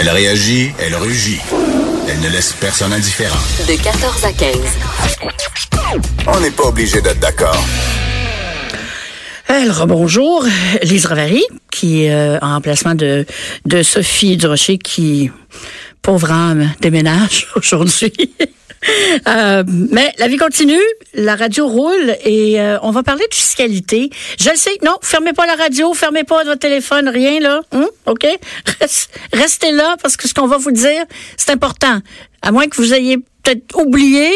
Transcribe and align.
Elle 0.00 0.08
réagit, 0.08 0.72
elle 0.78 0.96
rugit. 0.96 1.40
Elle 2.08 2.20
ne 2.20 2.30
laisse 2.30 2.54
personne 2.58 2.90
indifférent. 2.90 3.36
De 3.68 3.76
14 3.76 4.24
à 4.24 4.32
15. 4.32 4.56
On 6.26 6.40
n'est 6.40 6.50
pas 6.50 6.62
obligé 6.62 7.02
d'être 7.02 7.20
d'accord. 7.20 7.62
Elle 9.46 9.70
rebonjour, 9.70 10.46
Lise 10.84 11.04
Ravary, 11.04 11.44
qui 11.70 12.04
est 12.04 12.14
euh, 12.14 12.38
en 12.40 12.54
remplacement 12.54 12.94
de, 12.94 13.26
de 13.66 13.82
Sophie 13.82 14.38
Durocher, 14.38 14.78
qui, 14.78 15.30
pauvre 16.00 16.32
âme, 16.32 16.72
déménage 16.80 17.48
aujourd'hui. 17.56 18.14
Euh, 19.28 19.62
mais 19.66 20.12
la 20.18 20.28
vie 20.28 20.38
continue, 20.38 20.80
la 21.14 21.36
radio 21.36 21.68
roule 21.68 22.16
et 22.24 22.60
euh, 22.60 22.78
on 22.82 22.90
va 22.90 23.02
parler 23.02 23.24
de 23.30 23.34
fiscalité. 23.34 24.10
Je 24.38 24.50
le 24.50 24.56
sais, 24.56 24.78
non, 24.82 24.96
fermez 25.02 25.32
pas 25.32 25.46
la 25.46 25.54
radio, 25.54 25.92
fermez 25.92 26.24
pas 26.24 26.44
votre 26.44 26.58
téléphone, 26.58 27.08
rien 27.08 27.40
là, 27.40 27.60
hein, 27.72 27.88
ok? 28.06 28.26
Restez 29.32 29.72
là 29.72 29.96
parce 30.02 30.16
que 30.16 30.28
ce 30.28 30.34
qu'on 30.34 30.46
va 30.46 30.56
vous 30.56 30.70
dire, 30.70 31.04
c'est 31.36 31.50
important. 31.50 32.00
À 32.42 32.52
moins 32.52 32.68
que 32.68 32.76
vous 32.76 32.94
ayez 32.94 33.18
peut-être 33.18 33.78
oublié, 33.78 34.30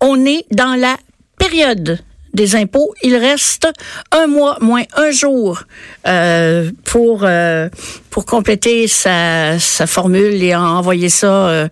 on 0.00 0.26
est 0.26 0.44
dans 0.50 0.74
la 0.74 0.96
période 1.38 1.98
des 2.36 2.54
impôts, 2.54 2.94
il 3.02 3.16
reste 3.16 3.66
un 4.12 4.28
mois 4.28 4.58
moins 4.60 4.84
un 4.94 5.10
jour 5.10 5.62
euh, 6.06 6.70
pour 6.84 7.24
euh, 7.24 7.68
pour 8.10 8.26
compléter 8.26 8.86
sa, 8.86 9.58
sa 9.58 9.86
formule 9.86 10.42
et 10.42 10.54
envoyer 10.54 11.08
ça 11.08 11.48
euh, 11.48 11.68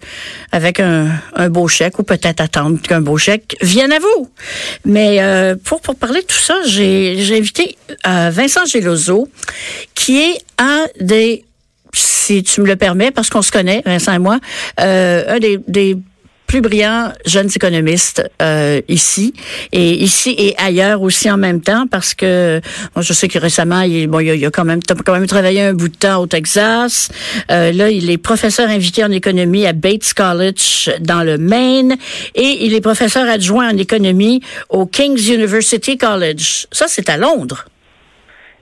avec 0.51 0.81
un, 0.81 1.09
un 1.35 1.49
beau 1.49 1.69
chèque 1.69 1.99
ou 1.99 2.03
peut-être 2.03 2.41
attendre 2.41 2.81
qu'un 2.83 3.01
beau 3.01 3.17
chèque 3.17 3.57
vienne 3.63 3.93
à 3.93 3.99
vous. 3.99 4.31
Mais 4.85 5.21
pour 5.65 5.81
pour 5.81 5.95
parler 5.95 6.23
de 6.23 6.27
tout 6.27 6.35
ça, 6.35 6.57
j'ai 6.67 7.37
invité 7.37 7.77
Vincent 8.05 8.65
Gelozo 8.65 9.29
qui 9.95 10.19
est 10.19 10.39
un 10.59 10.87
des 11.01 11.45
si 12.25 12.43
tu 12.43 12.61
me 12.61 12.67
le 12.67 12.77
permets, 12.77 13.11
parce 13.11 13.31
qu'on 13.31 13.43
se 13.43 13.53
connaît, 13.53 13.83
Vincent 13.85 14.13
et 14.13 14.19
moi, 14.19 14.39
euh, 14.81 15.25
un 15.29 15.39
des, 15.39 15.59
des 15.69 15.97
plus 16.55 16.61
brillants 16.61 17.13
jeunes 17.27 17.51
économistes 17.53 18.23
euh, 18.41 18.81
ici. 18.87 19.35
Et 19.73 19.95
ici 19.95 20.37
et 20.39 20.55
ailleurs 20.57 21.03
aussi 21.03 21.29
en 21.29 21.37
même 21.37 21.61
temps 21.61 21.89
parce 21.89 22.15
que 22.15 22.61
je 22.97 23.13
sais 23.13 23.27
que 23.27 23.41
récemment 23.41 23.81
il, 23.81 24.07
bon, 24.07 24.21
il, 24.21 24.45
a, 24.45 24.47
a 24.47 24.51
quand 24.53 24.65
même 24.65 24.79
quand 25.05 25.15
même 25.15 25.27
travaillé 25.27 25.63
un 25.63 25.75
bout 25.75 25.89
de 25.89 25.97
temps 25.97 26.19
au 26.23 26.29
Texas. 26.29 27.09
Euh, 27.51 27.73
là 27.73 27.91
il 27.91 28.09
est 28.09 28.19
professeur 28.19 28.69
invité 28.69 29.03
en 29.03 29.11
économie 29.11 29.67
à 29.67 29.73
Bates 29.73 30.15
College 30.15 30.93
dans 31.01 31.25
le 31.25 31.39
Maine. 31.39 31.97
Et 32.37 32.65
il 32.65 32.73
est 32.73 32.81
professeur 32.81 33.29
adjoint 33.29 33.75
en 33.75 33.77
économie 33.77 34.41
au 34.69 34.87
King's 34.87 35.27
University 35.29 35.99
College. 35.99 36.69
Ça 36.71 36.87
c'est 36.87 37.09
à 37.09 37.17
Londres 37.17 37.65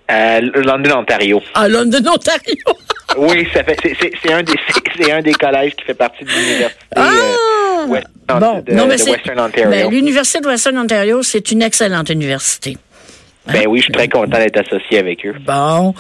à 0.08 0.40
London, 0.40 0.98
Ontario. 0.98 1.40
à 1.54 1.68
London 1.68 1.98
Ontario 2.10 2.54
Oui, 3.16 3.46
ça 3.52 3.62
fait 3.64 3.76
c'est- 3.82 4.32
un 4.32 4.42
des 4.42 4.54
c'est- 4.96 5.12
un 5.12 5.20
des 5.22 5.32
collèges 5.34 5.74
qui 5.76 5.84
fait 5.84 5.94
partie 5.94 6.24
de 6.24 6.30
l'université 6.30 6.76
Ah! 6.96 7.10
euh, 7.10 7.86
West- 7.86 8.06
Bon, 8.28 8.62
de, 8.66 8.72
non, 8.72 8.86
mais 8.86 8.96
de 8.96 9.00
c'est- 9.00 9.10
Western 9.10 9.38
Ontario. 9.40 9.68
mais 9.68 9.88
l'université 9.88 10.40
de 10.40 10.46
Western 10.46 10.78
Ontario, 10.78 11.22
c'est 11.22 11.50
une 11.50 11.60
excellente 11.62 12.08
université. 12.08 12.76
ben 13.46 13.66
oui, 13.66 13.78
je 13.80 13.84
suis 13.84 13.92
très 13.92 14.08
content 14.08 14.38
d'être 14.38 14.58
associé 14.58 14.98
avec 15.00 15.26
eux. 15.26 15.34
Bon, 15.44 15.94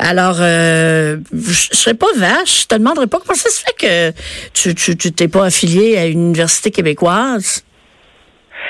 alors, 0.00 0.36
euh, 0.40 1.16
je 1.32 1.68
serais 1.76 1.94
pas 1.94 2.08
vache. 2.16 2.62
Je 2.62 2.66
te 2.66 2.74
demanderais 2.74 3.06
pas 3.06 3.18
comment 3.20 3.38
ça 3.38 3.48
se 3.50 3.60
fait 3.60 3.76
que 3.78 4.18
tu 4.52 4.74
tu 4.74 4.96
tu 4.96 5.12
t'es 5.12 5.28
pas 5.28 5.44
affilié 5.46 5.96
à 5.96 6.06
une 6.06 6.20
université 6.28 6.70
québécoise? 6.72 7.64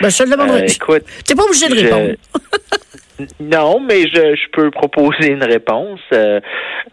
Ben, 0.02 0.10
je 0.10 0.18
te 0.18 0.22
le 0.24 0.30
demanderai. 0.30 0.62
Euh, 0.62 0.66
écoute, 0.66 1.02
T'es 1.24 1.34
pas 1.34 1.44
obligé 1.44 1.68
de 1.68 1.74
je- 1.74 1.80
répondre. 1.86 2.12
Non, 3.40 3.80
mais 3.80 4.02
je, 4.02 4.36
je 4.36 4.48
peux 4.52 4.70
proposer 4.70 5.32
une 5.32 5.42
réponse. 5.42 6.00
Euh, 6.12 6.40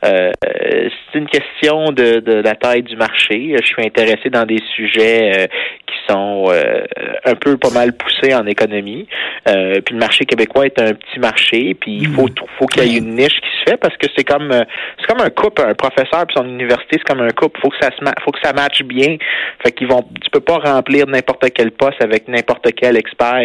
euh, 0.03 0.31
c'est 0.41 1.19
une 1.19 1.28
question 1.28 1.91
de, 1.91 2.19
de 2.19 2.34
la 2.34 2.56
taille 2.56 2.84
du 2.84 2.96
marché. 2.96 3.56
Je 3.62 3.66
suis 3.66 3.84
intéressé 3.86 4.30
dans 4.30 4.46
des 4.46 4.59
sujets 4.75 5.31
euh, 5.36 5.47
qui 5.86 5.96
sont 6.09 6.46
euh, 6.50 6.84
un 7.25 7.36
peu 7.36 7.58
pas 7.58 7.69
mal 7.69 7.94
poussés 7.94 8.34
en 8.34 8.46
économie. 8.47 9.08
Euh, 9.47 9.81
puis 9.86 9.94
le 9.94 10.00
marché 10.00 10.25
québécois 10.25 10.66
est 10.66 10.81
un 10.81 10.94
petit 10.94 11.19
marché, 11.19 11.75
puis 11.75 11.97
il 11.97 12.08
faut 12.08 12.28
faut 12.57 12.66
qu'il 12.66 12.84
y 12.84 12.96
ait 12.96 12.97
une 12.97 13.16
niche 13.16 13.40
qui 13.40 13.50
se 13.59 13.72
fait 13.72 13.78
parce 13.78 13.96
que 13.97 14.07
c'est 14.18 14.24
comme 14.24 14.52
euh, 14.52 14.63
c'est 15.00 15.07
comme 15.07 15.22
un 15.22 15.30
couple, 15.30 15.62
un 15.62 15.75
professeur 15.75 16.25
puis 16.25 16.36
son 16.36 16.47
université, 16.47 16.97
c'est 16.97 17.03
comme 17.03 17.22
un 17.22 17.31
couple. 17.31 17.59
Faut 17.62 17.69
que 17.69 17.78
ça 17.80 17.92
se 17.92 18.03
faut 18.24 18.31
que 18.31 18.40
ça 18.44 18.53
matche 18.53 18.84
bien. 18.84 19.18
Fait 19.63 19.72
qu'ils 19.72 19.88
vont 19.88 20.03
tu 20.24 20.30
peux 20.31 20.40
pas 20.40 20.57
remplir 20.57 21.06
n'importe 21.07 21.46
quel 21.53 21.72
poste 21.72 22.02
avec 22.02 22.28
n'importe 22.28 22.68
quel 22.75 22.97
expert. 22.97 23.44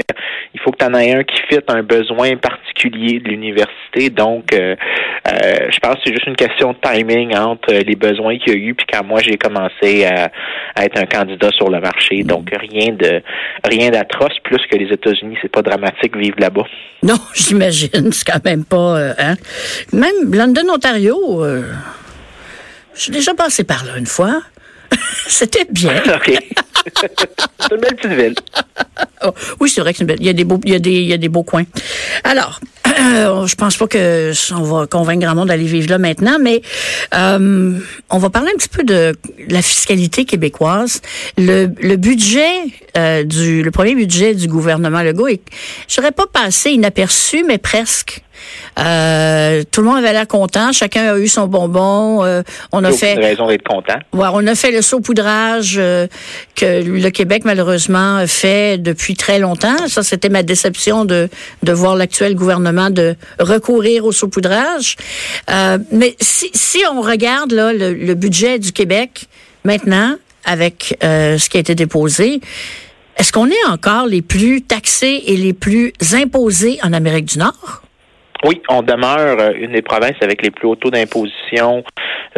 Il 0.54 0.60
faut 0.60 0.70
que 0.70 0.78
tu 0.78 0.84
en 0.84 0.94
aies 0.94 1.14
un 1.14 1.24
qui 1.24 1.40
fit 1.48 1.60
un 1.68 1.82
besoin 1.82 2.36
particulier 2.36 2.69
de 2.74 3.28
l'université. 3.28 4.10
Donc, 4.10 4.52
euh, 4.54 4.76
euh, 5.28 5.68
je 5.70 5.78
pense 5.80 5.94
que 5.96 6.00
c'est 6.06 6.12
juste 6.12 6.26
une 6.26 6.36
question 6.36 6.72
de 6.72 6.78
timing 6.82 7.36
entre 7.36 7.72
les 7.72 7.96
besoins 7.96 8.38
qu'il 8.38 8.52
y 8.52 8.56
a 8.56 8.58
eu 8.58 8.74
puis 8.74 8.86
quand 8.90 9.04
moi 9.04 9.20
j'ai 9.22 9.36
commencé 9.36 10.04
à, 10.04 10.30
à 10.74 10.84
être 10.84 10.98
un 10.98 11.06
candidat 11.06 11.50
sur 11.50 11.70
le 11.70 11.80
marché. 11.80 12.22
Donc, 12.22 12.50
rien 12.50 12.92
de 12.92 13.22
rien 13.64 13.90
d'atroce. 13.90 14.34
Plus 14.44 14.60
que 14.70 14.76
les 14.76 14.92
États-Unis, 14.92 15.36
c'est 15.42 15.50
pas 15.52 15.62
dramatique 15.62 16.16
vivre 16.16 16.36
là-bas. 16.38 16.64
Non, 17.02 17.16
j'imagine. 17.34 18.12
C'est 18.12 18.30
quand 18.30 18.44
même 18.44 18.64
pas. 18.66 18.98
euh, 18.98 19.14
hein. 19.18 19.34
Même 19.94 20.34
London, 20.34 20.68
Ontario, 20.74 21.42
euh, 21.42 21.62
je 22.94 23.00
suis 23.00 23.10
déjà 23.10 23.32
passé 23.32 23.64
par 23.64 23.86
là 23.86 23.92
une 23.96 24.04
fois. 24.04 24.42
C'était 25.26 25.64
bien. 25.70 25.94
c'est 26.96 27.74
une 27.74 27.80
belle 27.80 27.96
petite 27.96 28.12
ville. 28.18 28.34
Oh, 29.24 29.30
oui, 29.60 29.68
c'est 29.68 29.80
vrai 29.80 29.92
que 29.92 29.98
c'est 29.98 30.02
une 30.04 30.08
belle- 30.08 30.20
il 30.20 30.26
y 30.26 30.30
a 30.30 30.32
des 30.32 30.44
beaux, 30.44 30.60
il 30.64 30.72
y 30.72 30.74
a 30.74 30.78
des, 30.78 30.92
il 30.92 31.06
y 31.06 31.12
a 31.12 31.18
des 31.18 31.28
beaux 31.28 31.42
coins. 31.42 31.64
Alors, 32.24 32.60
je 32.86 33.54
pense 33.54 33.76
pas 33.76 33.86
que 33.86 34.32
on 34.54 34.62
va 34.62 34.86
convaincre 34.86 35.24
grand 35.26 35.34
monde 35.34 35.48
d'aller 35.48 35.64
vivre 35.66 35.88
là 35.90 35.98
maintenant, 35.98 36.38
mais 36.40 36.62
euh, 37.14 37.78
on 38.08 38.18
va 38.18 38.30
parler 38.30 38.50
un 38.54 38.56
petit 38.56 38.68
peu 38.68 38.82
de 38.82 39.14
la 39.48 39.62
fiscalité 39.62 40.24
québécoise. 40.24 41.02
Le, 41.36 41.66
le 41.80 41.96
budget 41.96 42.48
euh, 42.96 43.24
du, 43.24 43.62
le 43.62 43.70
premier 43.70 43.94
budget 43.94 44.34
du 44.34 44.48
gouvernement 44.48 45.02
Legault, 45.02 45.28
je 45.28 45.94
serais 45.94 46.12
pas 46.12 46.26
passé 46.26 46.70
inaperçu, 46.70 47.44
mais 47.46 47.58
presque. 47.58 48.22
Euh, 48.78 49.62
tout 49.70 49.80
le 49.82 49.88
monde 49.88 49.98
avait 49.98 50.12
l'air 50.12 50.26
content, 50.28 50.72
chacun 50.72 51.14
a 51.14 51.18
eu 51.18 51.28
son 51.28 51.46
bonbon. 51.46 52.24
euh, 52.24 52.42
on 52.72 52.84
a 52.84 52.92
fait 52.92 53.14
raison 53.14 53.46
d'être 53.48 53.66
content. 53.66 53.98
Ouais, 54.12 54.28
on 54.32 54.46
a 54.46 54.54
fait 54.54 54.70
le 54.70 54.82
saupoudrage 54.82 55.76
euh, 55.78 56.06
que 56.54 56.82
le 56.82 57.10
Québec 57.10 57.42
malheureusement 57.44 58.24
fait 58.26 58.78
depuis 58.78 59.14
très 59.14 59.38
longtemps. 59.38 59.88
Ça, 59.88 60.02
c'était 60.02 60.28
ma 60.28 60.42
déception 60.42 61.04
de 61.04 61.28
de 61.62 61.72
voir 61.72 61.96
l'actuel 61.96 62.34
gouvernement 62.34 62.90
de 62.90 63.16
recourir 63.38 64.04
au 64.04 64.12
saupoudrage. 64.12 64.96
Euh, 65.50 65.78
mais 65.92 66.16
si, 66.20 66.50
si 66.54 66.78
on 66.92 67.00
regarde 67.00 67.52
là 67.52 67.72
le, 67.72 67.92
le 67.92 68.14
budget 68.14 68.58
du 68.58 68.72
Québec 68.72 69.26
maintenant 69.64 70.16
avec 70.44 70.96
euh, 71.04 71.36
ce 71.38 71.48
qui 71.48 71.56
a 71.58 71.60
été 71.60 71.74
déposé, 71.74 72.40
est-ce 73.16 73.32
qu'on 73.32 73.48
est 73.48 73.64
encore 73.68 74.06
les 74.06 74.22
plus 74.22 74.62
taxés 74.62 75.22
et 75.26 75.36
les 75.36 75.52
plus 75.52 75.92
imposés 76.14 76.78
en 76.82 76.92
Amérique 76.94 77.26
du 77.26 77.38
Nord? 77.38 77.82
Oui, 78.46 78.62
on 78.70 78.82
demeure 78.82 79.38
euh, 79.38 79.52
une 79.58 79.72
des 79.72 79.82
provinces 79.82 80.16
avec 80.22 80.42
les 80.42 80.50
plus 80.50 80.66
hauts 80.66 80.74
taux 80.74 80.90
d'imposition, 80.90 81.84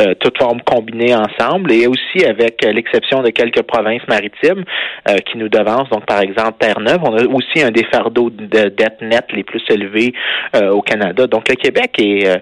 euh, 0.00 0.14
toutes 0.18 0.36
formes 0.36 0.60
combinées 0.62 1.14
ensemble, 1.14 1.70
et 1.70 1.86
aussi 1.86 2.24
avec 2.24 2.64
euh, 2.64 2.72
l'exception 2.72 3.22
de 3.22 3.30
quelques 3.30 3.62
provinces 3.62 4.02
maritimes 4.08 4.64
euh, 5.08 5.18
qui 5.18 5.38
nous 5.38 5.48
devancent. 5.48 5.90
Donc, 5.90 6.04
par 6.06 6.20
exemple, 6.20 6.54
Terre-Neuve, 6.58 7.00
on 7.04 7.16
a 7.16 7.24
aussi 7.24 7.62
un 7.62 7.70
des 7.70 7.84
fardeaux 7.84 8.30
de 8.30 8.68
dette 8.68 9.00
nette 9.00 9.30
les 9.32 9.44
plus 9.44 9.62
élevés 9.68 10.12
euh, 10.56 10.70
au 10.70 10.82
Canada. 10.82 11.28
Donc, 11.28 11.48
le 11.48 11.54
Québec 11.54 11.92
est 11.98 12.26
euh, 12.26 12.36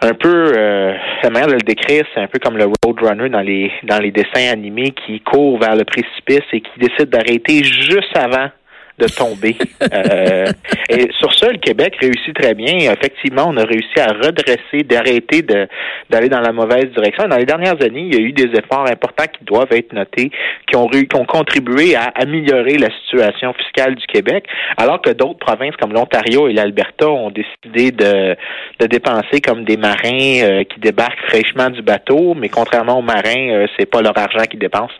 un 0.00 0.14
peu, 0.14 0.52
la 0.54 1.28
manière 1.28 1.48
de 1.48 1.52
le 1.52 1.58
décrire, 1.58 2.06
c'est 2.14 2.20
un 2.22 2.26
peu 2.26 2.38
comme 2.38 2.56
le 2.56 2.64
Roadrunner 2.82 3.28
dans 3.28 3.42
les 3.42 3.70
dans 3.82 3.98
les 3.98 4.10
dessins 4.10 4.50
animés 4.50 4.92
qui 4.92 5.20
court 5.20 5.58
vers 5.58 5.76
le 5.76 5.84
précipice 5.84 6.46
et 6.54 6.62
qui 6.62 6.70
décide 6.78 7.10
d'arrêter 7.10 7.62
juste 7.62 8.16
avant 8.16 8.48
de 9.00 9.08
tomber. 9.08 9.56
Euh, 9.92 10.46
et 10.88 11.08
sur 11.18 11.32
ça, 11.34 11.48
le 11.48 11.58
Québec 11.58 11.96
réussit 12.00 12.34
très 12.34 12.54
bien. 12.54 12.92
Effectivement, 12.92 13.46
on 13.48 13.56
a 13.56 13.64
réussi 13.64 13.98
à 13.98 14.12
redresser, 14.12 14.84
d'arrêter 14.84 15.42
d'aller 15.42 16.28
dans 16.28 16.40
la 16.40 16.52
mauvaise 16.52 16.86
direction. 16.94 17.26
Dans 17.28 17.36
les 17.36 17.46
dernières 17.46 17.80
années, 17.82 18.08
il 18.10 18.14
y 18.14 18.18
a 18.18 18.20
eu 18.20 18.32
des 18.32 18.50
efforts 18.56 18.88
importants 18.88 19.26
qui 19.26 19.44
doivent 19.44 19.72
être 19.72 19.92
notés, 19.92 20.30
qui 20.68 20.76
ont, 20.76 20.88
contribué 21.26 21.94
à 21.94 22.12
améliorer 22.14 22.76
la 22.78 22.88
situation 23.02 23.52
fiscale 23.54 23.94
du 23.94 24.06
Québec, 24.06 24.44
alors 24.76 25.00
que 25.00 25.10
d'autres 25.10 25.38
provinces 25.38 25.76
comme 25.76 25.92
l'Ontario 25.92 26.48
et 26.48 26.52
l'Alberta 26.52 27.08
ont 27.08 27.30
décidé 27.30 27.90
de, 27.90 28.36
de 28.80 28.86
dépenser 28.86 29.40
comme 29.40 29.64
des 29.64 29.76
marins 29.76 30.42
euh, 30.42 30.64
qui 30.64 30.80
débarquent 30.80 31.20
fraîchement 31.28 31.70
du 31.70 31.82
bateau, 31.82 32.34
mais 32.34 32.48
contrairement 32.48 32.98
aux 32.98 33.02
marins, 33.02 33.50
euh, 33.50 33.66
c'est 33.78 33.86
pas 33.86 34.02
leur 34.02 34.16
argent 34.16 34.44
qu'ils 34.48 34.58
dépensent. 34.58 34.94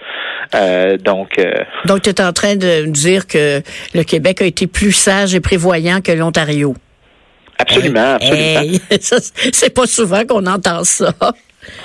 Euh, 0.55 0.97
donc, 0.97 1.41
donc 1.85 2.03
tu 2.03 2.11
es 2.11 2.21
en 2.21 2.33
train 2.33 2.57
de 2.57 2.87
dire 2.87 3.27
que 3.27 3.61
le 3.95 4.05
Québec 4.05 4.43
a 4.43 4.47
été 4.47 4.67
plus 4.67 4.93
sage 4.93 5.35
et 5.35 5.41
prévoyant 5.41 6.01
que 6.01 6.13
l'Ontario. 6.13 6.75
Absolument, 7.59 8.15
absolument. 8.15 8.79
c'est 9.53 9.75
pas 9.75 9.87
souvent 9.87 10.25
qu'on 10.25 10.47
entend 10.47 10.85
ça. 10.85 11.13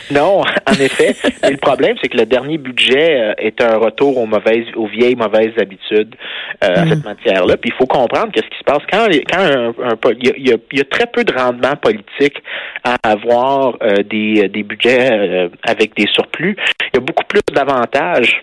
Non, 0.09 0.41
en 0.41 0.73
effet. 0.73 1.15
Mais 1.43 1.51
le 1.51 1.57
problème, 1.57 1.97
c'est 2.01 2.07
que 2.07 2.17
le 2.17 2.25
dernier 2.25 2.57
budget 2.57 3.19
euh, 3.19 3.33
est 3.37 3.61
un 3.61 3.77
retour 3.77 4.17
aux 4.17 4.25
mauvaises, 4.25 4.65
aux 4.75 4.87
vieilles 4.87 5.15
mauvaises 5.15 5.51
habitudes 5.59 6.15
euh, 6.63 6.75
à 6.75 6.85
mm. 6.85 6.89
cette 6.89 7.05
matière-là. 7.05 7.57
Puis 7.57 7.71
il 7.73 7.77
faut 7.77 7.85
comprendre 7.85 8.31
qu'est-ce 8.31 8.47
qui 8.47 8.57
se 8.57 8.63
passe 8.63 8.83
quand, 8.89 9.07
quand 9.29 10.11
il, 10.21 10.47
y 10.47 10.81
a, 10.81 10.83
très 10.85 11.07
peu 11.07 11.23
de 11.23 11.33
rendement 11.33 11.75
politique 11.75 12.41
à 12.83 12.95
avoir 13.03 13.75
euh, 13.81 14.03
des, 14.03 14.47
des 14.47 14.63
budgets 14.63 15.49
avec 15.63 15.95
des 15.95 16.07
surplus. 16.07 16.55
Il 16.93 16.95
y 16.95 16.97
a 16.97 17.01
beaucoup 17.01 17.25
plus 17.25 17.41
d'avantages 17.53 18.39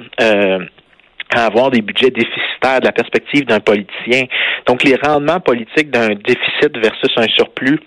à 1.36 1.46
avoir 1.46 1.70
des 1.70 1.82
budgets 1.82 2.10
déficitaires 2.10 2.80
de 2.80 2.86
la 2.86 2.92
perspective 2.92 3.46
d'un 3.46 3.60
politicien. 3.60 4.24
Donc 4.66 4.82
les 4.84 4.96
rendements 4.96 5.40
politiques 5.40 5.90
d'un 5.90 6.08
déficit 6.08 6.76
versus 6.76 7.10
un 7.16 7.26
surplus 7.36 7.80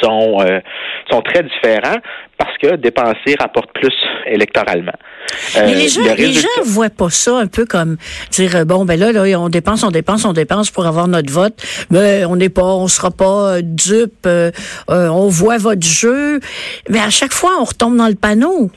sont 0.00 0.38
euh, 0.40 0.60
sont 1.10 1.20
très 1.22 1.42
différents 1.42 1.98
parce 2.38 2.56
que 2.58 2.76
dépenser 2.76 3.36
rapporte 3.38 3.72
plus 3.74 3.94
électoralement. 4.26 4.92
Euh, 5.56 5.66
Mais 5.66 5.74
les 5.74 5.88
gens, 5.88 6.02
les 6.16 6.32
gens 6.32 6.48
voient 6.64 6.90
pas 6.90 7.10
ça 7.10 7.38
un 7.38 7.46
peu 7.46 7.64
comme 7.64 7.96
dire 8.30 8.56
euh, 8.56 8.64
bon 8.64 8.84
ben 8.84 8.98
là, 8.98 9.12
là 9.12 9.22
on 9.40 9.48
dépense, 9.48 9.82
on 9.82 9.90
dépense, 9.90 10.24
on 10.24 10.32
dépense 10.32 10.70
pour 10.70 10.86
avoir 10.86 11.08
notre 11.08 11.32
vote. 11.32 11.54
Mais 11.90 12.24
on 12.24 12.36
n'est 12.36 12.48
pas, 12.48 12.62
on 12.64 12.88
sera 12.88 13.10
pas 13.10 13.60
dupe. 13.62 14.28
on 14.88 15.28
voit 15.28 15.58
votre 15.58 15.86
jeu. 15.86 16.40
Mais 16.88 17.00
à 17.00 17.10
chaque 17.10 17.32
fois, 17.32 17.50
on 17.60 17.64
retombe 17.64 17.96
dans 17.96 18.08
le 18.08 18.14
panneau. 18.14 18.70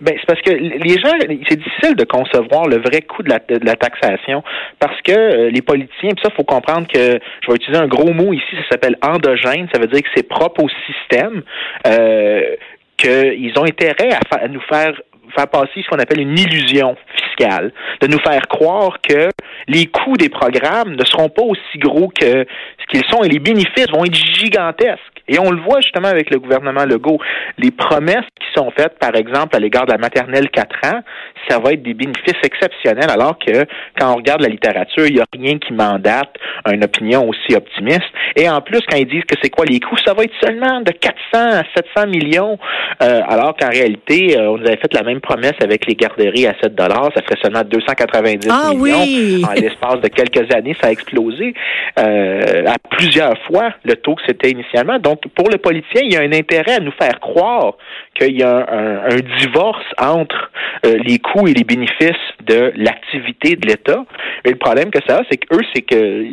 Ben, 0.00 0.14
c'est 0.18 0.26
parce 0.26 0.42
que 0.42 0.50
les 0.50 0.98
gens, 0.98 1.12
c'est 1.48 1.56
difficile 1.56 1.94
de 1.94 2.04
concevoir 2.04 2.66
le 2.66 2.78
vrai 2.78 3.02
coût 3.02 3.22
de 3.22 3.30
la, 3.30 3.38
de 3.38 3.64
la 3.64 3.76
taxation 3.76 4.42
parce 4.80 5.00
que 5.02 5.12
euh, 5.12 5.50
les 5.50 5.62
politiciens, 5.62 6.10
puis 6.10 6.22
ça, 6.22 6.30
faut 6.30 6.44
comprendre 6.44 6.86
que 6.88 7.18
je 7.42 7.46
vais 7.48 7.54
utiliser 7.54 7.80
un 7.80 7.86
gros 7.86 8.12
mot 8.12 8.32
ici, 8.32 8.56
ça 8.62 8.72
s'appelle 8.72 8.96
endogène, 9.02 9.68
ça 9.72 9.80
veut 9.80 9.86
dire 9.86 10.02
que 10.02 10.08
c'est 10.14 10.28
propre 10.28 10.64
au 10.64 10.68
système, 10.86 11.42
euh, 11.86 12.56
qu'ils 12.96 13.52
ont 13.56 13.64
intérêt 13.64 14.10
à, 14.12 14.36
à 14.36 14.48
nous 14.48 14.60
faire 14.62 15.00
faire 15.34 15.48
passer 15.48 15.82
ce 15.82 15.88
qu'on 15.88 15.98
appelle 15.98 16.20
une 16.20 16.38
illusion 16.38 16.96
fiscale, 17.16 17.72
de 18.00 18.06
nous 18.06 18.18
faire 18.20 18.46
croire 18.48 18.98
que 19.02 19.28
les 19.68 19.86
coûts 19.86 20.16
des 20.16 20.28
programmes 20.28 20.94
ne 20.94 21.04
seront 21.04 21.28
pas 21.28 21.42
aussi 21.42 21.78
gros 21.78 22.08
que 22.08 22.46
ce 22.46 22.86
qu'ils 22.90 23.04
sont 23.10 23.22
et 23.22 23.28
les 23.28 23.38
bénéfices 23.38 23.90
vont 23.92 24.04
être 24.04 24.14
gigantesques. 24.14 25.14
Et 25.26 25.38
on 25.38 25.50
le 25.50 25.60
voit 25.62 25.80
justement 25.80 26.08
avec 26.08 26.30
le 26.30 26.38
gouvernement 26.38 26.84
Legault. 26.84 27.18
Les 27.56 27.70
promesses 27.70 28.26
qui 28.38 28.46
sont 28.54 28.70
faites, 28.76 28.98
par 28.98 29.14
exemple, 29.16 29.56
à 29.56 29.58
l'égard 29.58 29.86
de 29.86 29.92
la 29.92 29.98
maternelle 29.98 30.50
4 30.50 30.76
ans, 30.84 31.00
ça 31.48 31.58
va 31.58 31.72
être 31.72 31.82
des 31.82 31.94
bénéfices 31.94 32.34
exceptionnels, 32.42 33.10
alors 33.10 33.38
que 33.38 33.64
quand 33.98 34.12
on 34.12 34.16
regarde 34.16 34.42
la 34.42 34.48
littérature, 34.48 35.06
il 35.06 35.14
n'y 35.14 35.20
a 35.20 35.26
rien 35.32 35.58
qui 35.58 35.72
mandate 35.72 36.34
une 36.70 36.84
opinion 36.84 37.26
aussi 37.28 37.56
optimiste. 37.56 38.04
Et 38.36 38.48
en 38.48 38.60
plus, 38.60 38.80
quand 38.88 38.96
ils 38.96 39.06
disent 39.06 39.24
que 39.24 39.36
c'est 39.42 39.50
quoi 39.50 39.64
les 39.64 39.80
coûts, 39.80 39.96
ça 40.04 40.12
va 40.12 40.24
être 40.24 40.34
seulement 40.42 40.80
de 40.80 40.92
400 40.92 41.14
à 41.32 41.62
700 41.74 42.08
millions, 42.08 42.58
euh, 43.02 43.20
alors 43.26 43.56
qu'en 43.56 43.70
réalité, 43.70 44.38
euh, 44.38 44.50
on 44.50 44.58
nous 44.58 44.66
avait 44.66 44.76
fait 44.76 44.92
la 44.92 45.02
même 45.02 45.20
promesse 45.24 45.54
avec 45.62 45.86
les 45.86 45.94
garderies 45.94 46.46
à 46.46 46.54
7 46.62 46.74
dollars, 46.74 47.10
ça 47.14 47.22
ferait 47.22 47.40
seulement 47.42 47.62
290 47.64 48.48
ah, 48.50 48.70
millions. 48.70 49.02
Oui. 49.02 49.42
En 49.48 49.52
l'espace 49.52 50.00
de 50.00 50.08
quelques 50.08 50.52
années, 50.54 50.76
ça 50.80 50.88
a 50.88 50.90
explosé 50.90 51.54
euh, 51.98 52.64
à 52.66 52.76
plusieurs 52.90 53.36
fois 53.44 53.70
le 53.84 53.96
taux 53.96 54.14
que 54.14 54.22
c'était 54.26 54.50
initialement. 54.50 54.98
Donc, 54.98 55.22
pour 55.34 55.48
le 55.50 55.58
politicien, 55.58 56.02
il 56.04 56.12
y 56.12 56.16
a 56.16 56.20
un 56.20 56.32
intérêt 56.32 56.74
à 56.74 56.80
nous 56.80 56.92
faire 56.92 57.18
croire 57.20 57.74
qu'il 58.14 58.36
y 58.36 58.42
a 58.42 58.66
un, 58.70 59.16
divorce 59.40 59.84
entre 59.98 60.50
euh, 60.86 60.96
les 61.04 61.18
coûts 61.18 61.48
et 61.48 61.54
les 61.54 61.64
bénéfices 61.64 62.28
de 62.46 62.72
l'activité 62.76 63.56
de 63.56 63.66
l'État. 63.66 64.04
Mais 64.44 64.52
le 64.52 64.58
problème 64.58 64.90
que 64.90 65.00
ça 65.06 65.18
a, 65.18 65.22
c'est 65.30 65.38
qu'eux, 65.38 65.64
c'est 65.74 65.82
que 65.82 66.26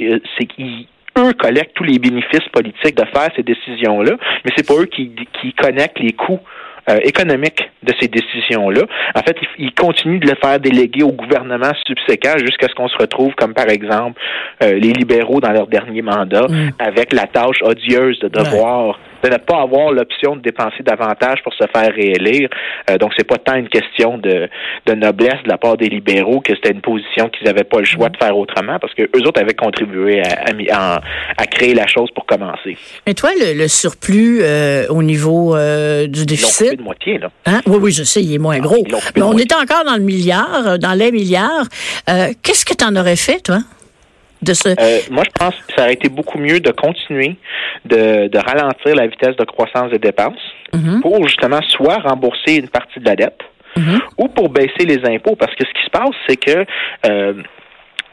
euh, 0.00 0.18
c'est 0.38 0.46
qu'ils 0.46 0.86
eux 1.18 1.32
collectent 1.32 1.74
tous 1.74 1.84
les 1.84 1.98
bénéfices 1.98 2.48
politiques 2.52 2.96
de 2.96 3.04
faire 3.06 3.28
ces 3.36 3.42
décisions-là, 3.42 4.12
mais 4.44 4.50
c'est 4.56 4.66
pas 4.66 4.74
eux 4.80 4.86
qui, 4.86 5.10
qui 5.40 5.52
connectent 5.52 5.98
les 5.98 6.12
coûts 6.12 6.40
euh, 6.88 6.98
économique 7.04 7.70
de 7.82 7.92
ces 8.00 8.08
décisions-là. 8.08 8.82
En 9.14 9.20
fait, 9.20 9.36
il, 9.58 9.72
continue 9.72 10.18
de 10.18 10.28
le 10.28 10.36
faire 10.42 10.58
déléguer 10.58 11.02
au 11.02 11.12
gouvernement 11.12 11.72
subséquent 11.86 12.38
jusqu'à 12.38 12.66
ce 12.68 12.74
qu'on 12.74 12.88
se 12.88 12.96
retrouve, 12.96 13.34
comme 13.34 13.54
par 13.54 13.68
exemple 13.68 14.20
euh, 14.62 14.74
les 14.74 14.92
libéraux 14.92 15.40
dans 15.40 15.52
leur 15.52 15.66
dernier 15.66 16.02
mandat, 16.02 16.46
mm. 16.48 16.70
avec 16.78 17.12
la 17.12 17.26
tâche 17.26 17.62
odieuse 17.62 18.18
de 18.20 18.28
devoir 18.28 18.98
de 19.22 19.28
ne 19.28 19.36
pas 19.36 19.62
avoir 19.62 19.92
l'option 19.92 20.36
de 20.36 20.42
dépenser 20.42 20.82
davantage 20.82 21.42
pour 21.42 21.52
se 21.54 21.64
faire 21.72 21.92
réélire. 21.92 22.48
Euh, 22.90 22.98
donc, 22.98 23.12
c'est 23.16 23.26
pas 23.26 23.38
tant 23.38 23.56
une 23.56 23.68
question 23.68 24.18
de, 24.18 24.48
de 24.86 24.94
noblesse 24.94 25.42
de 25.44 25.48
la 25.48 25.58
part 25.58 25.76
des 25.76 25.88
libéraux 25.88 26.40
que 26.40 26.54
c'était 26.54 26.70
une 26.70 26.80
position 26.80 27.28
qu'ils 27.28 27.46
n'avaient 27.46 27.64
pas 27.64 27.78
le 27.78 27.84
choix 27.84 28.08
de 28.08 28.16
faire 28.16 28.36
autrement 28.36 28.78
parce 28.78 28.94
que 28.94 29.02
eux 29.02 29.26
autres 29.26 29.40
avaient 29.40 29.54
contribué 29.54 30.22
à, 30.70 31.00
à, 31.36 31.46
créer 31.46 31.74
la 31.74 31.86
chose 31.86 32.10
pour 32.14 32.26
commencer. 32.26 32.76
Mais 33.06 33.14
toi, 33.14 33.30
le, 33.36 33.68
surplus 33.68 34.40
euh, 34.42 34.86
au 34.88 35.02
niveau 35.02 35.56
euh, 35.56 36.06
du 36.06 36.24
déficit? 36.24 36.78
de 36.78 36.82
moitié, 36.82 37.18
là. 37.18 37.30
Hein? 37.46 37.60
Oui, 37.66 37.78
oui, 37.80 37.92
je 37.92 38.02
sais, 38.02 38.22
il 38.22 38.34
est 38.34 38.38
moins 38.38 38.56
ah, 38.56 38.60
gros. 38.60 38.84
Mais 39.16 39.22
on 39.22 39.36
était 39.36 39.54
encore 39.54 39.84
dans 39.84 39.96
le 39.96 40.02
milliard, 40.02 40.78
dans 40.78 40.94
les 40.94 41.12
milliards. 41.12 41.66
Qu'est-ce 42.06 42.64
que 42.64 42.74
tu 42.74 42.84
en 42.84 42.96
aurais 42.96 43.16
fait, 43.16 43.40
toi? 43.40 43.58
Euh, 44.80 44.98
moi, 45.10 45.24
je 45.24 45.30
pense 45.38 45.54
que 45.54 45.74
ça 45.74 45.82
aurait 45.82 45.94
été 45.94 46.08
beaucoup 46.08 46.38
mieux 46.38 46.60
de 46.60 46.70
continuer 46.70 47.36
de, 47.84 48.28
de 48.28 48.38
ralentir 48.38 48.94
la 48.94 49.06
vitesse 49.06 49.36
de 49.36 49.44
croissance 49.44 49.90
des 49.90 49.98
dépenses 49.98 50.40
mhm. 50.72 51.00
pour 51.00 51.26
justement 51.26 51.60
soit 51.62 51.98
rembourser 51.98 52.56
une 52.56 52.68
partie 52.68 53.00
de 53.00 53.04
la 53.04 53.16
dette 53.16 53.40
mhm. 53.76 54.00
ou 54.16 54.28
pour 54.28 54.48
baisser 54.48 54.84
les 54.84 55.04
impôts. 55.04 55.36
Parce 55.36 55.54
que 55.54 55.64
ce 55.66 55.72
qui 55.72 55.84
se 55.84 55.90
passe, 55.90 56.14
c'est 56.28 56.36
que 56.36 56.64
euh, 57.06 57.34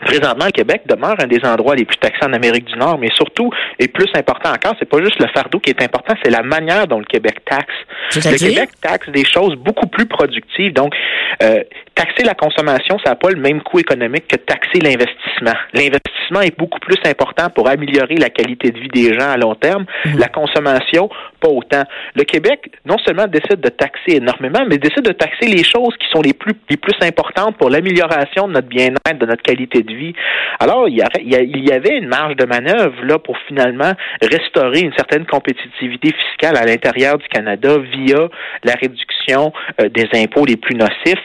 Présentement, 0.01 0.45
le 0.45 0.51
Québec 0.51 0.81
demeure 0.87 1.15
un 1.19 1.27
des 1.27 1.43
endroits 1.45 1.73
les 1.75 1.85
plus 1.85 1.97
taxés 1.97 2.25
en 2.25 2.33
Amérique 2.33 2.65
du 2.65 2.77
Nord, 2.77 2.97
mais 2.99 3.09
surtout, 3.15 3.49
et 3.79 3.87
plus 3.87 4.09
important 4.13 4.51
encore, 4.51 4.75
c'est 4.77 4.89
pas 4.89 5.01
juste 5.01 5.19
le 5.19 5.27
fardeau 5.33 5.59
qui 5.59 5.69
est 5.69 5.81
important, 5.81 6.13
c'est 6.21 6.29
la 6.29 6.43
manière 6.43 6.85
dont 6.87 6.99
le 6.99 7.05
Québec 7.05 7.39
taxe. 7.45 7.73
Le 8.13 8.37
Québec 8.37 8.69
taxe 8.81 9.09
des 9.09 9.23
choses 9.23 9.55
beaucoup 9.55 9.87
plus 9.87 10.05
productives. 10.05 10.73
Donc, 10.73 10.93
euh, 11.41 11.63
taxer 11.95 12.23
la 12.23 12.33
consommation, 12.33 12.99
ça 13.03 13.11
n'a 13.11 13.15
pas 13.15 13.29
le 13.29 13.39
même 13.39 13.61
coût 13.61 13.79
économique 13.79 14.27
que 14.27 14.35
taxer 14.35 14.79
l'investissement. 14.79 15.57
L'investissement 15.73 16.41
est 16.41 16.57
beaucoup 16.57 16.79
plus 16.79 16.97
important 17.05 17.49
pour 17.49 17.69
améliorer 17.69 18.15
la 18.15 18.29
qualité 18.29 18.71
de 18.71 18.79
vie 18.79 18.89
des 18.89 19.17
gens 19.17 19.31
à 19.31 19.37
long 19.37 19.55
terme. 19.55 19.85
Mhm. 20.05 20.19
La 20.19 20.27
consommation, 20.27 21.09
pas 21.39 21.49
autant. 21.49 21.83
Le 22.15 22.23
Québec, 22.23 22.71
non 22.85 22.97
seulement 22.99 23.27
décide 23.27 23.61
de 23.61 23.69
taxer 23.69 24.17
énormément, 24.17 24.65
mais 24.69 24.77
décide 24.77 25.03
de 25.03 25.13
taxer 25.13 25.47
les 25.47 25.63
choses 25.63 25.95
qui 25.97 26.07
sont 26.11 26.21
les 26.21 26.33
plus, 26.33 26.53
les 26.69 26.77
plus 26.77 26.95
importantes 27.01 27.57
pour 27.57 27.69
l'amélioration 27.69 28.47
de 28.47 28.53
notre 28.53 28.67
bien-être, 28.67 29.17
de 29.17 29.25
notre 29.25 29.43
qualité 29.43 29.81
de 29.81 29.93
vie. 29.93 30.13
Alors, 30.59 30.89
il 30.89 30.97
y, 30.97 31.71
avait 31.71 31.97
une 31.97 32.07
marge 32.07 32.35
de 32.35 32.45
manœuvre 32.45 33.03
là 33.03 33.19
pour 33.19 33.37
finalement 33.47 33.93
restaurer 34.21 34.81
une 34.81 34.93
certaine 34.93 35.25
compétitivité 35.25 36.13
fiscale 36.13 36.57
à 36.57 36.65
l'intérieur 36.65 37.17
du 37.17 37.27
Canada 37.27 37.77
via 37.77 38.27
la 38.63 38.73
réduction 38.73 39.53
euh, 39.81 39.89
des 39.89 40.07
impôts 40.13 40.45
les 40.45 40.57
plus 40.57 40.75
nocifs 40.75 41.23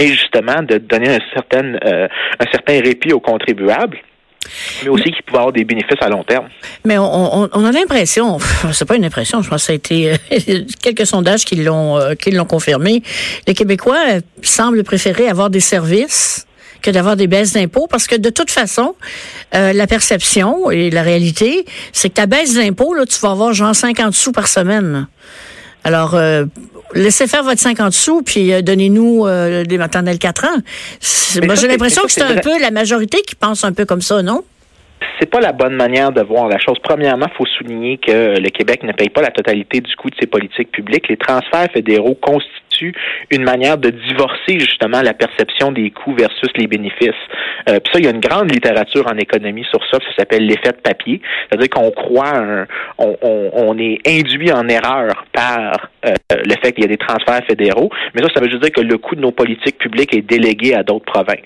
et 0.00 0.08
justement 0.08 0.62
de 0.62 0.78
donner 0.78 1.10
un 1.10 1.18
certain, 1.32 1.74
euh, 1.84 2.08
un 2.38 2.50
certain 2.50 2.80
répit 2.80 3.12
aux 3.12 3.20
contribuables 3.20 3.98
mais 4.82 4.88
aussi 4.88 5.12
qui 5.12 5.22
pouvait 5.22 5.38
avoir 5.38 5.52
des 5.52 5.64
bénéfices 5.64 6.00
à 6.00 6.08
long 6.08 6.24
terme. 6.24 6.48
Mais 6.84 6.96
on, 6.98 7.44
a 7.44 7.72
l'impression, 7.72 8.38
c'est 8.72 8.86
pas 8.86 8.96
une 8.96 9.04
impression, 9.04 9.42
je 9.42 9.50
pense 9.50 9.62
que 9.62 9.66
ça 9.66 9.72
a 9.72 9.76
été 9.76 10.12
euh, 10.12 10.64
quelques 10.82 11.06
sondages 11.06 11.44
qui 11.44 11.56
l'ont 11.56 12.00
qui 12.18 12.30
l'ont 12.32 12.46
confirmé. 12.46 13.02
Les 13.46 13.54
Québécois 13.54 14.00
semblent 14.42 14.82
préférer 14.82 15.28
avoir 15.28 15.50
des 15.50 15.60
services 15.60 16.46
que 16.80 16.90
d'avoir 16.90 17.16
des 17.16 17.26
baisses 17.26 17.52
d'impôts 17.52 17.86
parce 17.86 18.06
que 18.06 18.16
de 18.16 18.30
toute 18.30 18.50
façon, 18.50 18.94
euh, 19.54 19.72
la 19.72 19.86
perception 19.86 20.70
et 20.70 20.90
la 20.90 21.02
réalité, 21.02 21.64
c'est 21.92 22.08
que 22.08 22.14
ta 22.14 22.26
baisse 22.26 22.54
d'impôts, 22.54 22.94
là, 22.94 23.06
tu 23.06 23.18
vas 23.20 23.30
avoir 23.30 23.52
genre 23.52 23.74
50 23.74 24.14
sous 24.14 24.32
par 24.32 24.48
semaine. 24.48 25.06
Alors, 25.84 26.14
euh, 26.14 26.44
laissez 26.94 27.26
faire 27.26 27.42
votre 27.42 27.60
50 27.60 27.92
sous, 27.92 28.22
puis 28.22 28.52
euh, 28.52 28.62
donnez-nous 28.62 29.26
des 29.64 29.78
maternelles 29.78 30.18
4 30.18 30.44
ans. 30.44 31.44
Moi, 31.44 31.54
j'ai 31.54 31.68
l'impression 31.68 32.02
que 32.02 32.10
c'est 32.10 32.22
un 32.22 32.36
peu 32.36 32.60
la 32.60 32.70
majorité 32.70 33.22
qui 33.22 33.34
pense 33.34 33.64
un 33.64 33.72
peu 33.72 33.84
comme 33.84 34.02
ça, 34.02 34.22
non? 34.22 34.44
c'est 35.18 35.26
pas 35.26 35.40
la 35.40 35.52
bonne 35.52 35.74
manière 35.74 36.12
de 36.12 36.22
voir 36.22 36.48
la 36.48 36.58
chose. 36.58 36.78
Premièrement, 36.82 37.26
il 37.30 37.36
faut 37.36 37.46
souligner 37.46 37.98
que 37.98 38.38
le 38.38 38.48
Québec 38.48 38.82
ne 38.82 38.92
paye 38.92 39.10
pas 39.10 39.20
la 39.20 39.30
totalité 39.30 39.80
du 39.80 39.94
coût 39.96 40.08
de 40.08 40.14
ses 40.18 40.26
politiques 40.26 40.72
publiques. 40.72 41.08
Les 41.08 41.16
transferts 41.16 41.70
fédéraux 41.72 42.14
constituent 42.14 42.69
une 43.30 43.44
manière 43.44 43.78
de 43.78 43.90
divorcer 43.90 44.58
justement 44.58 45.02
la 45.02 45.14
perception 45.14 45.72
des 45.72 45.90
coûts 45.90 46.14
versus 46.14 46.50
les 46.56 46.66
bénéfices. 46.66 47.10
Euh, 47.68 47.80
puis 47.80 47.92
ça, 47.92 47.98
il 47.98 48.04
y 48.04 48.08
a 48.08 48.10
une 48.10 48.20
grande 48.20 48.50
littérature 48.52 49.06
en 49.06 49.16
économie 49.16 49.64
sur 49.70 49.80
ça, 49.90 49.98
ça 49.98 50.16
s'appelle 50.16 50.46
l'effet 50.46 50.72
de 50.72 50.80
papier. 50.82 51.20
C'est-à-dire 51.48 51.70
qu'on 51.70 51.90
croit, 51.90 52.66
on, 52.98 53.78
est 53.78 53.98
induit 54.06 54.52
en 54.52 54.68
erreur 54.68 55.24
par 55.32 55.90
euh, 56.06 56.14
le 56.30 56.54
fait 56.62 56.72
qu'il 56.72 56.84
y 56.84 56.86
a 56.86 56.88
des 56.88 56.96
transferts 56.96 57.44
fédéraux, 57.46 57.90
mais 58.14 58.22
ça, 58.22 58.28
ça 58.34 58.40
veut 58.40 58.48
juste 58.48 58.62
dire 58.62 58.72
que 58.72 58.80
le 58.80 58.98
coût 58.98 59.14
de 59.14 59.20
nos 59.20 59.32
politiques 59.32 59.78
publiques 59.78 60.14
est 60.14 60.22
délégué 60.22 60.74
à 60.74 60.82
d'autres 60.82 61.04
provinces. 61.04 61.38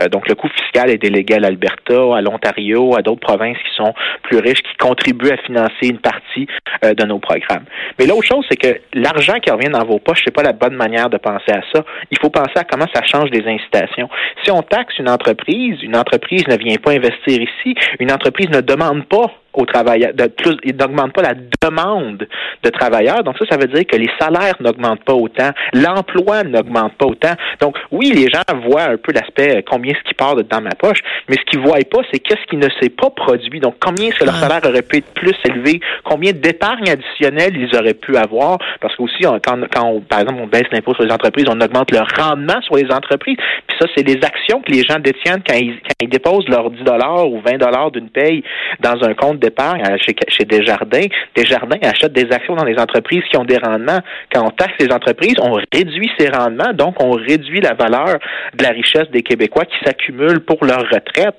Euh, 0.00 0.08
donc, 0.08 0.28
le 0.28 0.34
coût 0.34 0.48
fiscal 0.48 0.90
est 0.90 0.98
délégué 0.98 1.34
à 1.34 1.40
l'Alberta, 1.40 2.16
à 2.16 2.20
l'Ontario, 2.20 2.96
à 2.96 3.02
d'autres 3.02 3.20
provinces 3.20 3.58
qui 3.58 3.74
sont 3.76 3.94
plus 4.22 4.38
riches, 4.38 4.62
qui 4.62 4.76
contribuent 4.78 5.30
à 5.30 5.36
financer 5.38 5.88
une 5.88 5.98
partie 5.98 6.46
de 6.82 7.04
nos 7.04 7.18
programmes. 7.18 7.64
Mais 7.98 8.06
l'autre 8.06 8.26
chose, 8.26 8.44
c'est 8.50 8.56
que 8.56 8.80
l'argent 8.92 9.38
qui 9.40 9.50
revient 9.50 9.70
dans 9.70 9.84
vos 9.84 9.98
poches, 9.98 10.22
c'est 10.24 10.34
pas 10.34 10.42
la 10.42 10.52
bonne 10.52 10.63
manière 10.72 11.10
de 11.10 11.18
penser 11.18 11.52
à 11.52 11.60
ça. 11.72 11.84
Il 12.10 12.18
faut 12.18 12.30
penser 12.30 12.56
à 12.56 12.64
comment 12.64 12.86
ça 12.94 13.02
change 13.04 13.30
les 13.30 13.46
incitations. 13.46 14.08
Si 14.42 14.50
on 14.50 14.62
taxe 14.62 14.98
une 14.98 15.08
entreprise, 15.08 15.82
une 15.82 15.96
entreprise 15.96 16.46
ne 16.48 16.56
vient 16.56 16.76
pas 16.76 16.92
investir 16.92 17.40
ici, 17.40 17.74
une 18.00 18.10
entreprise 18.10 18.48
ne 18.50 18.60
demande 18.60 19.04
pas 19.06 19.30
aux 19.54 19.66
travailleurs, 19.66 20.12
de 20.14 20.26
plus, 20.26 20.56
il 20.64 20.76
n'augmente 20.76 21.12
pas 21.12 21.22
la 21.22 21.34
demande 21.62 22.26
de 22.62 22.70
travailleurs. 22.70 23.22
Donc 23.22 23.36
ça, 23.38 23.44
ça 23.50 23.56
veut 23.56 23.68
dire 23.68 23.86
que 23.86 23.96
les 23.96 24.10
salaires 24.18 24.56
n'augmentent 24.60 25.04
pas 25.04 25.14
autant, 25.14 25.50
l'emploi 25.72 26.42
n'augmente 26.44 26.94
pas 26.94 27.06
autant. 27.06 27.34
Donc 27.60 27.76
oui, 27.90 28.12
les 28.12 28.28
gens 28.28 28.42
voient 28.68 28.90
un 28.90 28.96
peu 28.96 29.12
l'aspect 29.12 29.58
euh, 29.58 29.62
combien 29.68 29.94
ce 29.94 30.08
qui 30.08 30.14
part 30.14 30.36
dans 30.36 30.60
ma 30.60 30.74
poche, 30.74 30.98
mais 31.28 31.36
ce 31.36 31.42
qu'ils 31.50 31.60
voient 31.60 31.78
pas, 31.90 32.00
c'est 32.12 32.18
qu'est-ce 32.18 32.44
qui 32.48 32.56
ne 32.56 32.68
s'est 32.80 32.90
pas 32.90 33.10
produit. 33.10 33.60
Donc 33.60 33.76
combien 33.80 34.08
est-ce 34.08 34.18
que 34.18 34.24
leur 34.24 34.36
salaire 34.36 34.60
aurait 34.64 34.82
pu 34.82 34.98
être 34.98 35.12
plus 35.14 35.34
élevé, 35.44 35.80
combien 36.04 36.32
d'épargne 36.32 36.88
additionnelle 36.88 37.56
ils 37.56 37.76
auraient 37.76 37.94
pu 37.94 38.16
avoir, 38.16 38.58
parce 38.80 38.94
qu'aussi 38.96 39.24
quand, 39.44 39.60
quand 39.72 39.86
on, 39.86 40.00
par 40.00 40.20
exemple 40.20 40.40
on 40.42 40.46
baisse 40.46 40.68
l'impôt 40.72 40.94
sur 40.94 41.04
les 41.04 41.12
entreprises, 41.12 41.46
on 41.48 41.60
augmente 41.60 41.90
le 41.90 42.00
rendement 42.16 42.60
sur 42.62 42.76
les 42.76 42.90
entreprises. 42.90 43.36
Puis 43.66 43.76
ça, 43.80 43.86
c'est 43.96 44.06
les 44.06 44.18
actions 44.24 44.60
que 44.60 44.72
les 44.72 44.82
gens 44.82 44.98
détiennent 44.98 45.42
quand 45.46 45.56
ils, 45.56 45.78
quand 45.80 45.94
ils 46.00 46.08
déposent 46.08 46.48
leurs 46.48 46.70
10 46.70 46.82
dollars 46.82 47.30
ou 47.30 47.40
20 47.40 47.58
dollars 47.58 47.90
d'une 47.90 48.08
paye 48.08 48.42
dans 48.80 49.02
un 49.04 49.14
compte 49.14 49.38
d'épargne 49.44 49.82
chez, 50.04 50.14
chez 50.28 50.44
Desjardins. 50.44 51.06
Desjardins 51.36 51.78
achètent 51.82 52.12
des 52.12 52.30
actions 52.30 52.54
dans 52.54 52.64
les 52.64 52.78
entreprises 52.78 53.22
qui 53.30 53.36
ont 53.36 53.44
des 53.44 53.58
rendements. 53.58 54.00
Quand 54.32 54.46
on 54.46 54.50
taxe 54.50 54.74
les 54.80 54.90
entreprises, 54.92 55.34
on 55.40 55.52
réduit 55.72 56.10
ces 56.18 56.28
rendements, 56.28 56.72
donc 56.72 57.02
on 57.02 57.12
réduit 57.12 57.60
la 57.60 57.74
valeur 57.74 58.18
de 58.54 58.62
la 58.62 58.70
richesse 58.70 59.08
des 59.12 59.22
Québécois 59.22 59.64
qui 59.64 59.76
s'accumulent 59.84 60.40
pour 60.40 60.64
leur 60.64 60.80
retraite. 60.80 61.36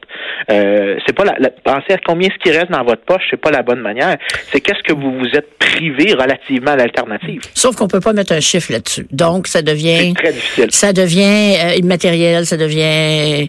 Euh, 0.52 0.98
c'est 1.06 1.16
pas 1.16 1.26
la, 1.26 1.36
la, 1.40 1.50
penser 1.50 1.94
à 1.94 1.98
combien 2.06 2.30
ce 2.30 2.38
qui 2.44 2.56
reste 2.56 2.72
dans 2.72 2.84
votre 2.84 3.04
poche, 3.04 3.24
c'est 3.30 3.42
pas 3.42 3.52
la 3.52 3.64
bonne 3.64 3.82
manière. 3.82 4.18
C'est 4.52 4.62
qu'est-ce 4.62 4.84
que 4.84 4.94
vous 4.94 5.18
vous 5.18 5.30
êtes 5.34 5.58
privé 5.58 6.14
relativement 6.14 6.72
à 6.72 6.76
l'alternative. 6.76 7.42
Sauf 7.54 7.76
qu'on 7.76 7.88
peut 7.88 8.00
pas 8.00 8.14
mettre 8.14 8.34
un 8.34 8.40
chiffre 8.40 8.72
là-dessus. 8.72 9.08
Donc 9.12 9.48
ça 9.48 9.62
devient 9.62 10.14
très 10.14 10.34
difficile. 10.34 10.68
Ça 10.70 10.94
devient 10.94 11.56
euh, 11.64 11.76
immatériel, 11.76 12.46
ça 12.46 12.58
devient 12.58 13.48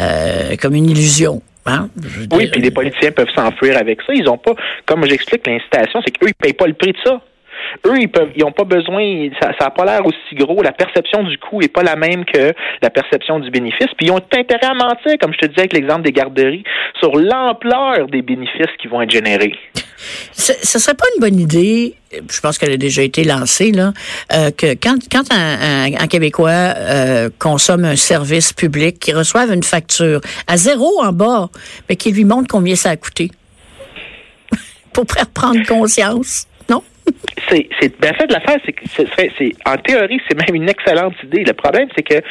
euh, 0.00 0.56
comme 0.60 0.74
une 0.74 0.90
illusion. 0.90 1.42
Hein? 1.68 1.88
Oui, 2.32 2.48
puis 2.50 2.60
les 2.60 2.70
politiciens 2.70 3.12
peuvent 3.12 3.30
s'enfuir 3.34 3.76
avec 3.76 4.00
ça. 4.02 4.14
Ils 4.14 4.28
ont 4.28 4.38
pas, 4.38 4.52
comme 4.86 5.04
j'explique, 5.06 5.46
l'incitation, 5.46 6.00
c'est 6.04 6.16
qu'eux, 6.16 6.28
ils 6.28 6.34
payent 6.34 6.54
pas 6.54 6.66
le 6.66 6.74
prix 6.74 6.92
de 6.92 6.98
ça. 7.04 7.20
Eux, 7.86 7.98
ils 7.98 8.08
peuvent, 8.08 8.30
ils 8.36 8.44
ont 8.44 8.52
pas 8.52 8.64
besoin, 8.64 9.28
ça 9.40 9.50
n'a 9.60 9.70
pas 9.70 9.84
l'air 9.84 10.06
aussi 10.06 10.34
gros. 10.34 10.62
La 10.62 10.72
perception 10.72 11.24
du 11.24 11.36
coût 11.38 11.60
est 11.60 11.72
pas 11.72 11.82
la 11.82 11.96
même 11.96 12.24
que 12.24 12.54
la 12.80 12.90
perception 12.90 13.40
du 13.40 13.50
bénéfice. 13.50 13.88
Puis 13.96 14.06
ils 14.06 14.10
ont 14.12 14.16
intérêt 14.16 14.66
à 14.66 14.74
mentir, 14.74 15.18
comme 15.20 15.32
je 15.34 15.38
te 15.38 15.46
disais 15.46 15.60
avec 15.60 15.72
l'exemple 15.72 16.02
des 16.02 16.12
garderies, 16.12 16.64
sur 16.98 17.16
l'ampleur 17.16 18.06
des 18.06 18.22
bénéfices 18.22 18.74
qui 18.80 18.88
vont 18.88 19.02
être 19.02 19.10
générés. 19.10 19.54
Ce, 20.32 20.52
ce 20.62 20.78
serait 20.78 20.94
pas 20.94 21.04
une 21.16 21.20
bonne 21.20 21.40
idée, 21.40 21.94
je 22.12 22.40
pense 22.40 22.58
qu'elle 22.58 22.72
a 22.72 22.76
déjà 22.76 23.02
été 23.02 23.24
lancée, 23.24 23.72
là, 23.72 23.92
euh, 24.32 24.50
que 24.50 24.74
quand, 24.74 24.98
quand 25.10 25.24
un, 25.30 26.06
Québécois 26.06 26.50
euh, 26.50 27.28
consomme 27.38 27.84
un 27.84 27.96
service 27.96 28.52
public, 28.52 28.98
qu'il 28.98 29.16
reçoive 29.16 29.52
une 29.52 29.62
facture 29.62 30.20
à 30.46 30.56
zéro 30.56 31.02
en 31.02 31.12
bas, 31.12 31.48
mais 31.88 31.96
qu'il 31.96 32.14
lui 32.14 32.24
montre 32.24 32.48
combien 32.48 32.74
ça 32.74 32.90
a 32.90 32.96
coûté. 32.96 33.30
Pour 34.92 35.04
faire 35.10 35.26
prendre 35.26 35.64
conscience. 35.66 36.46
Non? 36.70 36.82
C'est, 37.48 37.68
c'est, 37.80 37.98
ben, 38.00 38.12
en 38.14 38.18
fait, 38.18 38.32
l'affaire, 38.32 38.58
c'est 38.64 38.72
que 38.72 38.84
c'est, 38.96 39.52
en 39.66 39.76
théorie, 39.76 40.20
c'est 40.28 40.36
même 40.36 40.54
une 40.54 40.68
excellente 40.68 41.14
idée. 41.24 41.44
Le 41.44 41.52
problème, 41.52 41.88
c'est 41.96 42.02
que 42.02 42.22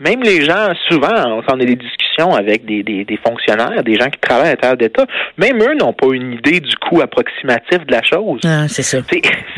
même 0.00 0.22
les 0.22 0.42
gens, 0.42 0.72
souvent, 0.88 1.42
quand 1.46 1.56
on 1.56 1.60
a 1.60 1.64
des 1.64 1.76
discussions 1.76 2.34
avec 2.34 2.64
des, 2.64 2.82
des, 2.82 3.04
des 3.04 3.16
fonctionnaires, 3.18 3.82
des 3.84 3.94
gens 3.94 4.08
qui 4.08 4.18
travaillent 4.18 4.48
à 4.48 4.50
l'intérieur 4.50 4.76
d'État, 4.76 5.06
même 5.36 5.62
eux 5.62 5.74
n'ont 5.74 5.92
pas 5.92 6.08
une 6.12 6.32
idée 6.32 6.60
du 6.60 6.74
coût 6.76 7.00
approximatif 7.00 7.86
de 7.86 7.92
la 7.92 8.02
chose. 8.02 8.40
Ah, 8.44 8.66
c'est 8.68 8.82
ça. 8.82 8.98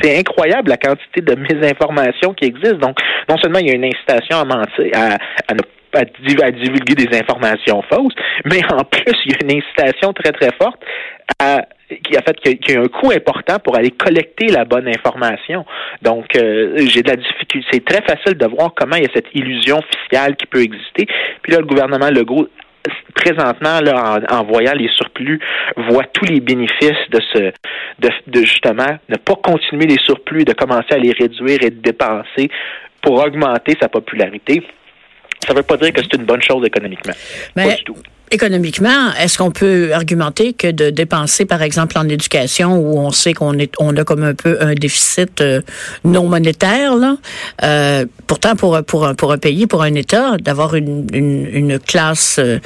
C'est, 0.03 0.19
incroyable 0.19 0.71
la 0.71 0.77
quantité 0.77 1.21
de 1.21 1.35
mésinformations 1.35 2.35
qui 2.35 2.47
existent. 2.47 2.79
Donc, 2.79 2.99
non 3.29 3.37
seulement 3.39 3.61
il 3.61 3.69
y 3.69 3.71
a 3.71 3.75
une 3.75 3.85
incitation 3.85 4.39
à 4.39 4.45
mentir, 4.45 4.91
à, 4.95 5.17
à 5.49 5.55
ne 5.55 5.61
à, 5.95 6.01
à 6.01 6.51
divulguer 6.51 6.95
des 6.95 7.19
informations 7.19 7.83
fausses, 7.83 8.15
mais 8.45 8.61
en 8.73 8.85
plus, 8.85 9.15
il 9.27 9.33
y 9.33 9.35
a 9.35 9.39
une 9.43 9.61
incitation 9.61 10.13
très, 10.13 10.33
très 10.33 10.51
forte 10.61 10.81
à 11.39 11.67
qui 12.05 12.17
a 12.17 12.23
fait 12.23 12.35
qu'il 12.41 12.75
y 12.75 12.77
a 12.77 12.81
un 12.81 12.89
coût 12.89 13.11
important 13.11 13.59
pour 13.59 13.77
aller 13.77 13.91
collecter 13.91 14.47
la 14.49 14.65
bonne 14.65 14.89
information. 14.89 15.65
Donc, 16.03 16.37
euh, 16.37 16.77
j'ai 16.87 17.03
de 17.03 17.09
la 17.09 17.17
difficulté. 17.17 17.67
C'est 17.71 17.85
très 17.85 18.03
facile 18.03 18.35
de 18.35 18.47
voir 18.47 18.73
comment 18.75 18.97
il 18.97 19.03
y 19.03 19.07
a 19.07 19.13
cette 19.15 19.35
illusion 19.35 19.81
fiscale 19.83 20.37
qui 20.37 20.47
peut 20.47 20.63
exister. 20.63 21.07
Puis 21.43 21.53
là, 21.53 21.59
le 21.59 21.67
gouvernement 21.67 22.11
Legault 22.11 22.49
présentement, 23.15 23.81
là, 23.81 24.21
en, 24.31 24.45
voyant 24.45 24.73
les 24.75 24.89
surplus, 24.89 25.39
voit 25.77 26.05
tous 26.05 26.25
les 26.25 26.41
bénéfices 26.41 27.09
de 27.11 27.21
ce, 27.33 27.39
de, 28.01 28.11
de 28.27 28.41
justement 28.41 28.99
ne 29.09 29.17
pas 29.17 29.37
continuer 29.37 29.87
les 29.87 29.99
surplus, 30.05 30.45
de 30.45 30.53
commencer 30.53 30.93
à 30.93 30.99
les 30.99 31.13
réduire 31.13 31.59
et 31.63 31.71
de 31.71 31.81
dépenser 31.81 32.51
pour 33.01 33.25
augmenter 33.25 33.77
sa 33.81 33.89
popularité. 33.89 34.63
Ça 35.47 35.53
ne 35.53 35.59
veut 35.59 35.63
pas 35.63 35.77
dire 35.77 35.93
que 35.93 36.01
c'est 36.03 36.15
une 36.15 36.25
bonne 36.25 36.43
chose 36.43 36.65
économiquement. 36.65 37.15
Mais... 37.57 37.69
Pas 37.69 37.75
du 37.77 37.85
tout 37.85 37.97
économiquement, 38.33 39.13
est-ce 39.21 39.39
qu'on 39.39 39.51
peut 39.51 39.93
argumenter 39.93 40.55
que 40.55 40.69
de 40.69 40.91
dépenser, 40.91 41.45
par 41.45 41.63
exemple, 41.63 41.99
en 41.99 42.09
éducation, 42.09 42.79
où 42.79 42.99
on 42.99 43.11
sait 43.11 43.35
qu'on 43.35 43.59
est, 43.59 43.73
on 43.79 43.95
a 43.97 44.05
comme 44.05 44.25
un 44.25 44.35
peu 44.35 44.57
un 44.61 44.75
déficit 44.75 45.41
euh, 45.43 45.61
non 46.05 46.29
monétaire, 46.29 46.97
là, 46.97 47.17
euh, 47.63 48.07
pourtant 48.27 48.57
pour 48.57 48.83
pour 48.85 49.07
un 49.07 49.15
pour 49.15 49.33
un 49.33 49.39
pays, 49.39 49.67
pour 49.67 49.83
un 49.83 49.95
État, 49.95 50.39
d'avoir 50.39 50.75
une, 50.75 51.07
une, 51.13 51.47
une 51.47 51.79
classe, 51.79 52.39
euh, 52.39 52.59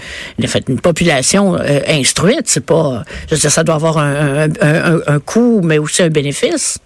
en 0.43 0.47
fait, 0.47 0.65
une 0.69 0.81
population 0.81 1.57
euh, 1.57 1.81
instruite, 1.89 2.45
c'est 2.45 2.65
pas, 2.65 3.03
je 3.29 3.35
veux 3.35 3.41
dire, 3.41 3.51
ça 3.51 3.65
doit 3.65 3.75
avoir 3.75 3.99
un, 3.99 4.45
un, 4.45 4.51
un, 4.61 5.01
un 5.07 5.19
coût, 5.19 5.63
mais 5.65 5.79
aussi 5.79 6.03
un 6.03 6.11
bénéfice. 6.11 6.79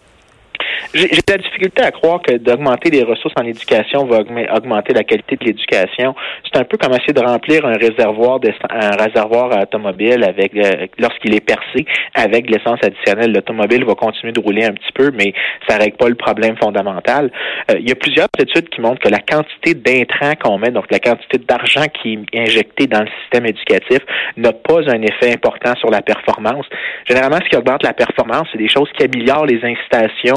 J'ai 0.95 1.07
de 1.07 1.23
la 1.29 1.39
difficulté 1.39 1.83
à 1.83 1.91
croire 1.91 2.21
que 2.23 2.37
d'augmenter 2.37 2.91
les 2.91 3.03
ressources 3.03 3.35
en 3.41 3.45
éducation 3.45 4.07
va 4.07 4.21
augmenter 4.55 4.93
la 4.93 5.05
qualité 5.05 5.37
de 5.37 5.45
l'éducation. 5.45 6.15
C'est 6.45 6.61
un 6.61 6.65
peu 6.65 6.77
comme 6.77 6.93
essayer 6.93 7.13
de 7.13 7.21
remplir 7.21 7.65
un 7.65 7.77
réservoir 7.77 8.41
de, 8.41 8.51
un 8.71 8.97
réservoir 8.97 9.63
automobile 9.63 10.25
avec 10.25 10.55
euh, 10.57 10.87
lorsqu'il 10.99 11.35
est 11.35 11.45
percé 11.45 11.87
avec 12.15 12.51
l'essence 12.51 12.79
additionnelle. 12.83 13.33
L'automobile 13.33 13.85
va 13.85 13.95
continuer 13.95 14.33
de 14.33 14.41
rouler 14.41 14.65
un 14.65 14.73
petit 14.73 14.93
peu, 14.95 15.11
mais 15.13 15.33
ça 15.69 15.77
règle 15.77 15.97
pas 15.97 16.09
le 16.09 16.15
problème 16.15 16.57
fondamental. 16.57 17.31
Euh, 17.71 17.75
il 17.79 17.89
y 17.89 17.93
a 17.93 17.97
plusieurs 17.97 18.29
études 18.39 18.69
qui 18.69 18.81
montrent 18.81 19.01
que 19.01 19.09
la 19.09 19.21
quantité 19.21 19.75
d'intrants 19.75 20.35
qu'on 20.43 20.59
met, 20.59 20.71
donc 20.71 20.87
la 20.91 20.99
quantité 20.99 21.39
d'argent 21.39 21.87
qui 22.03 22.19
est 22.33 22.41
injecté 22.41 22.87
dans 22.87 23.01
le 23.01 23.09
système 23.23 23.47
éducatif, 23.47 24.01
n'a 24.37 24.53
pas 24.53 24.81
un 24.89 25.03
effet 25.03 25.33
important 25.35 25.75
sur 25.77 25.91
la 25.91 26.03
performance. 26.03 26.67
Généralement, 27.09 27.39
ce 27.45 27.49
qui 27.49 27.57
augmente 27.57 27.83
la 27.83 27.93
performance, 27.93 28.49
c'est 28.53 28.59
des 28.59 28.69
choses 28.69 28.89
qui 28.97 29.05
améliorent 29.05 29.47
les 29.47 29.61
incitations 29.65 30.35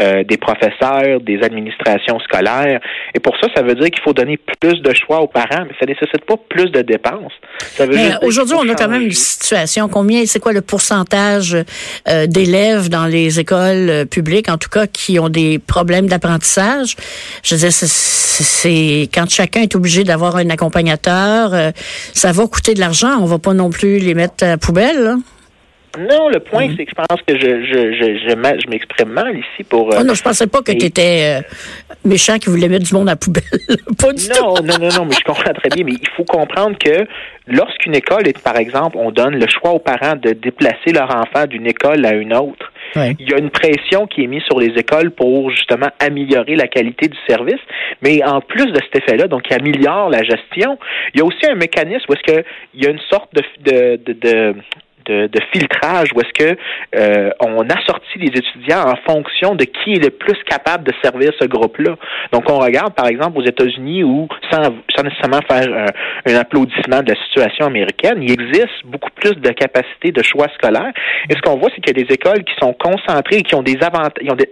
euh, 0.00 0.24
des 0.24 0.36
professeurs, 0.36 1.20
des 1.20 1.42
administrations 1.42 2.18
scolaires. 2.20 2.80
Et 3.14 3.20
pour 3.20 3.36
ça, 3.40 3.48
ça 3.54 3.62
veut 3.62 3.74
dire 3.74 3.90
qu'il 3.90 4.02
faut 4.02 4.12
donner 4.12 4.38
plus 4.60 4.80
de 4.80 4.94
choix 4.94 5.20
aux 5.20 5.26
parents, 5.26 5.64
mais 5.64 5.74
ça 5.78 5.86
ne 5.86 5.92
nécessite 5.92 6.24
pas 6.26 6.36
plus 6.48 6.70
de 6.70 6.82
dépenses. 6.82 7.32
Aujourd'hui, 8.22 8.56
on 8.58 8.68
a 8.68 8.74
quand 8.74 8.88
même 8.88 9.02
une 9.02 9.10
situation. 9.10 9.88
Combien, 9.88 10.24
c'est 10.26 10.40
quoi 10.40 10.52
le 10.52 10.60
pourcentage 10.60 11.56
euh, 12.08 12.26
d'élèves 12.26 12.88
dans 12.88 13.06
les 13.06 13.40
écoles 13.40 13.90
euh, 13.90 14.04
publiques, 14.04 14.48
en 14.48 14.58
tout 14.58 14.68
cas, 14.68 14.86
qui 14.86 15.18
ont 15.18 15.28
des 15.28 15.58
problèmes 15.58 16.06
d'apprentissage? 16.06 16.96
Je 17.42 17.54
veux 17.54 17.60
dire, 17.60 17.72
c'est 17.72 19.08
quand 19.14 19.28
chacun 19.30 19.62
est 19.62 19.74
obligé 19.74 20.04
d'avoir 20.04 20.36
un 20.36 20.50
accompagnateur, 20.50 21.54
euh, 21.54 21.70
ça 22.12 22.32
va 22.32 22.46
coûter 22.46 22.74
de 22.74 22.80
l'argent. 22.80 23.18
On 23.20 23.26
va 23.26 23.38
pas 23.38 23.54
non 23.54 23.70
plus 23.70 23.98
les 23.98 24.14
mettre 24.14 24.44
à 24.44 24.48
la 24.48 24.58
poubelle. 24.58 25.02
Là. 25.02 25.16
Non, 25.98 26.28
le 26.28 26.40
point, 26.40 26.66
mm-hmm. 26.66 26.76
c'est 26.76 26.84
que 26.84 26.90
je 26.90 27.06
pense 27.06 27.22
que 27.22 27.38
je, 27.38 27.64
je, 27.64 27.92
je, 27.92 28.18
je, 28.18 28.60
je 28.60 28.70
m'exprime 28.70 29.08
mal 29.08 29.36
ici 29.36 29.64
pour. 29.68 29.92
Euh, 29.92 29.98
oh 30.00 30.04
non, 30.04 30.14
je 30.14 30.22
pensais 30.22 30.46
pas 30.46 30.62
que 30.62 30.72
tu 30.72 30.86
étais 30.86 31.40
euh, 31.40 31.56
méchant 32.04 32.38
qui 32.38 32.50
voulait 32.50 32.68
mettre 32.68 32.84
du 32.84 32.94
monde 32.94 33.08
à 33.08 33.12
la 33.12 33.16
poubelle. 33.16 33.44
pas 33.98 34.12
du 34.12 34.28
non, 34.28 34.54
tout. 34.54 34.62
non, 34.64 34.78
non, 34.78 34.88
non, 34.88 35.04
mais 35.06 35.14
je 35.14 35.24
comprends 35.24 35.52
très 35.52 35.68
bien. 35.70 35.84
Mais 35.84 35.92
il 35.92 36.08
faut 36.16 36.24
comprendre 36.24 36.76
que 36.78 37.06
lorsqu'une 37.46 37.94
école 37.94 38.28
est, 38.28 38.38
par 38.42 38.56
exemple, 38.56 38.96
on 38.98 39.10
donne 39.10 39.36
le 39.36 39.46
choix 39.48 39.70
aux 39.72 39.78
parents 39.78 40.16
de 40.16 40.32
déplacer 40.32 40.92
leur 40.92 41.14
enfant 41.14 41.46
d'une 41.46 41.66
école 41.66 42.04
à 42.04 42.14
une 42.14 42.34
autre, 42.34 42.72
il 42.94 43.28
y 43.28 43.34
a 43.34 43.38
une 43.38 43.50
pression 43.50 44.06
qui 44.06 44.24
est 44.24 44.26
mise 44.26 44.42
sur 44.42 44.58
les 44.58 44.72
écoles 44.78 45.10
pour 45.10 45.50
justement 45.50 45.88
améliorer 46.00 46.56
la 46.56 46.68
qualité 46.68 47.08
du 47.08 47.18
service. 47.28 47.60
Mais 48.02 48.22
en 48.24 48.40
plus 48.40 48.66
de 48.72 48.80
cet 48.80 49.02
effet-là, 49.02 49.28
donc 49.28 49.42
qui 49.42 49.54
améliore 49.54 50.08
la 50.08 50.22
gestion, 50.22 50.78
il 51.12 51.18
y 51.18 51.22
a 51.22 51.24
aussi 51.24 51.46
un 51.46 51.54
mécanisme 51.54 52.04
où 52.08 52.14
est-ce 52.14 52.22
qu'il 52.22 52.44
y 52.74 52.86
a 52.86 52.90
une 52.90 53.00
sorte 53.10 53.34
de, 53.34 53.42
de, 53.64 53.96
de, 54.04 54.12
de 54.12 54.54
de, 55.06 55.26
de 55.26 55.40
filtrage 55.52 56.08
où 56.14 56.20
est-ce 56.20 56.32
que 56.32 56.58
euh, 56.94 57.30
on 57.40 57.68
assortit 57.68 58.18
les 58.18 58.28
étudiants 58.28 58.84
en 58.86 58.96
fonction 59.08 59.54
de 59.54 59.64
qui 59.64 59.94
est 59.94 60.02
le 60.02 60.10
plus 60.10 60.38
capable 60.44 60.84
de 60.84 60.92
servir 61.02 61.30
ce 61.40 61.46
groupe-là. 61.46 61.96
Donc, 62.32 62.50
on 62.50 62.58
regarde, 62.58 62.94
par 62.94 63.06
exemple, 63.06 63.38
aux 63.38 63.44
États-Unis 63.44 64.04
où, 64.04 64.28
sans, 64.50 64.62
sans 64.94 65.02
nécessairement 65.02 65.40
faire 65.48 65.72
un, 65.72 66.32
un 66.32 66.36
applaudissement 66.36 67.02
de 67.02 67.12
la 67.12 67.20
situation 67.26 67.66
américaine, 67.66 68.22
il 68.22 68.32
existe 68.32 68.84
beaucoup 68.84 69.10
plus 69.14 69.34
de 69.34 69.50
capacité 69.50 70.12
de 70.12 70.22
choix 70.22 70.46
scolaire. 70.54 70.92
Et 71.28 71.34
ce 71.34 71.40
qu'on 71.40 71.56
voit, 71.58 71.70
c'est 71.74 71.80
qu'il 71.80 71.96
y 71.96 72.02
a 72.02 72.06
des 72.06 72.14
écoles 72.14 72.44
qui 72.44 72.54
sont 72.60 72.72
concentrées 72.72 73.38
et 73.38 73.42
qui 73.42 73.54
ont 73.54 73.62
des 73.62 73.78
avantages, 73.82 74.12
qui 74.20 74.30
ont, 74.30 74.34
des, 74.34 74.50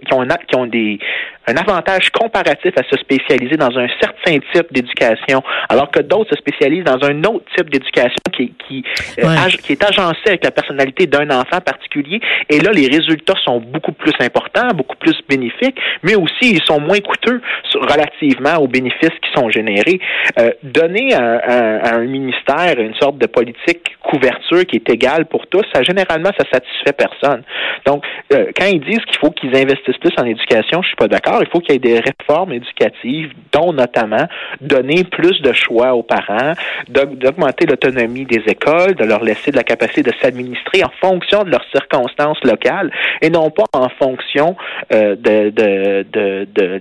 qui 0.49 0.57
ont 0.57 0.67
des, 0.67 0.99
un 1.47 1.57
avantage 1.57 2.11
comparatif 2.11 2.73
à 2.77 2.83
se 2.89 2.97
spécialiser 2.97 3.57
dans 3.57 3.77
un 3.79 3.87
certain 4.01 4.39
type 4.53 4.73
d'éducation, 4.73 5.43
alors 5.69 5.91
que 5.91 6.01
d'autres 6.01 6.31
se 6.35 6.37
spécialisent 6.41 6.85
dans 6.85 7.03
un 7.05 7.23
autre 7.25 7.45
type 7.57 7.71
d'éducation 7.71 8.17
qui, 8.37 8.53
qui, 8.67 8.85
euh, 9.19 9.27
Ouais. 9.29 9.37
ag- 9.47 9.57
qui 9.61 9.73
est 9.73 9.85
agencé 9.85 10.21
avec 10.27 10.45
la 10.45 10.51
personnalité 10.51 11.07
d'un 11.07 11.29
enfant 11.31 11.61
particulier. 11.61 12.21
Et 12.49 12.61
là, 12.61 12.71
les 12.73 12.87
résultats 12.89 13.35
sont 13.45 13.61
beaucoup 13.61 13.93
plus 13.93 14.13
importants, 14.21 14.69
beaucoup 14.75 14.97
plus 14.97 15.17
bénéfiques, 15.29 15.77
mais 16.03 16.15
aussi 16.15 16.53
ils 16.53 16.65
sont 16.65 16.81
moins 16.81 16.99
coûteux 17.01 17.41
relativement 17.75 18.57
aux 18.63 18.69
bénéfices 18.69 19.11
qui 19.23 19.31
sont 19.35 19.49
générés. 19.51 20.01
Euh, 20.39 20.51
donner 20.63 21.15
à, 21.15 21.37
à- 21.37 21.89
à 21.89 21.95
un 21.97 22.05
ministère 22.07 22.79
une 22.79 22.95
sorte 22.95 23.19
de 23.19 23.27
politique 23.27 23.97
couverture 24.03 24.65
qui 24.67 24.77
est 24.77 24.91
égale 24.91 25.27
pour 25.27 25.47
tous, 25.47 25.65
ça 25.75 25.83
généralement 25.83 26.31
ça 26.39 26.45
satisfait 26.53 26.93
personne. 26.97 27.43
Donc, 27.87 28.05
euh, 28.33 28.47
quand 28.59 28.67
ils 28.67 28.81
disent 28.81 29.05
qu'il 29.07 29.19
faut 29.19 29.31
qu'ils 29.31 29.55
investissent 29.57 29.99
plus 30.01 30.13
en 30.19 30.25
éducation, 30.25 30.83
je 30.83 30.89
suis 30.89 30.97
pas 30.97 31.09
d'accord. 31.09 31.34
Il 31.43 31.49
faut 31.51 31.61
qu'il 31.61 31.73
y 31.73 31.77
ait 31.77 31.79
des 31.79 32.01
réformes 32.01 32.53
éducatives, 32.53 33.31
dont 33.53 33.73
notamment 33.73 34.27
donner 34.61 35.05
plus 35.05 35.41
de 35.43 35.53
choix 35.53 35.95
aux 35.95 36.03
parents, 36.03 36.53
d'aug- 36.89 37.17
d'augmenter 37.19 37.67
l'autonomie 37.67 38.25
des 38.25 38.43
écoles, 38.47 38.95
de 38.95 39.05
leur 39.05 39.23
laisser 39.23 39.51
de 39.51 39.57
la 39.57 39.63
capacité 39.65 40.03
de 40.03 40.13
s'administrer 40.21 40.83
en 40.85 40.91
fonction 41.01 41.45
de 41.45 41.51
leurs 41.51 41.65
circonstances 41.73 42.43
locales 42.45 42.91
et 43.23 43.31
non 43.31 43.51
pas 43.51 43.65
en 43.73 43.89
fonction 43.89 44.57
euh, 44.93 45.17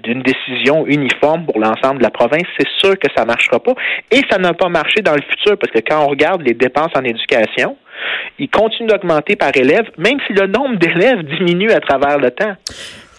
d'une 0.03 0.21
décision 0.21 0.85
uniforme 0.87 1.45
pour 1.45 1.59
l'ensemble 1.59 1.99
de 1.99 2.03
la 2.03 2.11
province. 2.11 2.45
C'est 2.57 2.67
sûr 2.79 2.97
que 2.97 3.07
ça 3.15 3.25
marchera 3.25 3.59
pas 3.59 3.73
et 4.11 4.21
ça 4.29 4.37
n'a 4.37 4.53
pas 4.53 4.69
marché 4.69 5.01
dans 5.01 5.15
le 5.15 5.21
futur 5.21 5.57
parce 5.57 5.71
que 5.71 5.79
quand 5.79 6.03
on 6.05 6.07
regarde 6.07 6.41
les 6.41 6.53
dépenses 6.53 6.91
en 6.95 7.03
éducation, 7.03 7.77
ils 8.39 8.49
continuent 8.49 8.87
d'augmenter 8.87 9.35
par 9.35 9.51
élève, 9.55 9.85
même 9.97 10.17
si 10.27 10.33
le 10.33 10.47
nombre 10.47 10.75
d'élèves 10.77 11.23
diminue 11.23 11.71
à 11.71 11.79
travers 11.79 12.17
le 12.17 12.31
temps. 12.31 12.53